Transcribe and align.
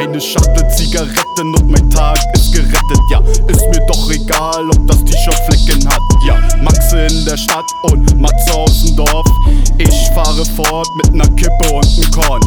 Eine 0.00 0.18
Schachtel 0.18 0.66
Zigaretten 0.70 1.54
und 1.56 1.70
mein 1.70 1.90
Tag 1.90 2.16
ist 2.32 2.54
gerettet, 2.54 3.00
ja. 3.10 3.20
Ist 3.48 3.68
mir 3.68 3.84
doch 3.86 4.10
egal, 4.10 4.66
ob 4.70 4.86
das 4.86 5.04
T-Shirt 5.04 5.38
Flecken 5.46 5.86
hat, 5.86 6.00
ja. 6.26 6.38
Maxe 6.62 7.00
in 7.00 7.26
der 7.26 7.36
Stadt 7.36 7.66
und 7.82 8.18
Matze 8.18 8.54
aus 8.54 8.82
dem 8.82 8.96
Dorf. 8.96 9.26
Ich 9.76 10.08
fahre 10.14 10.42
fort 10.56 10.88
mit 10.96 11.12
ner 11.14 11.28
Kippe 11.36 11.74
und 11.74 11.98
nem 11.98 12.10
Korn. 12.12 12.40